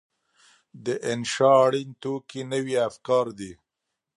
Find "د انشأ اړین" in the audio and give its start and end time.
0.85-1.89